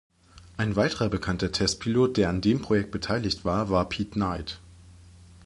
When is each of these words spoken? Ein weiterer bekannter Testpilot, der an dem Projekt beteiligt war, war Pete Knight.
Ein 0.57 0.75
weiterer 0.77 1.09
bekannter 1.09 1.51
Testpilot, 1.51 2.17
der 2.17 2.29
an 2.29 2.41
dem 2.41 2.59
Projekt 2.59 2.89
beteiligt 2.89 3.45
war, 3.45 3.69
war 3.69 3.87
Pete 3.87 4.09
Knight. 4.13 4.59